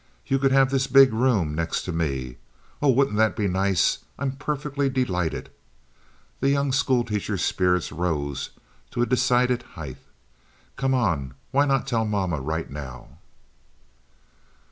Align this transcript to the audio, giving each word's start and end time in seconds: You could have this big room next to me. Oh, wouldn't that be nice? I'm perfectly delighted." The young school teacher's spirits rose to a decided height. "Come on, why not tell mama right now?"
You 0.25 0.39
could 0.39 0.51
have 0.51 0.71
this 0.71 0.87
big 0.87 1.13
room 1.13 1.53
next 1.53 1.83
to 1.83 1.91
me. 1.91 2.37
Oh, 2.81 2.89
wouldn't 2.89 3.17
that 3.17 3.35
be 3.35 3.47
nice? 3.47 3.99
I'm 4.17 4.31
perfectly 4.31 4.89
delighted." 4.89 5.51
The 6.39 6.49
young 6.49 6.71
school 6.71 7.03
teacher's 7.03 7.43
spirits 7.43 7.91
rose 7.91 8.49
to 8.89 9.03
a 9.03 9.05
decided 9.05 9.61
height. 9.77 9.97
"Come 10.75 10.95
on, 10.95 11.35
why 11.51 11.65
not 11.65 11.85
tell 11.85 12.03
mama 12.03 12.41
right 12.41 12.67
now?" 12.71 13.19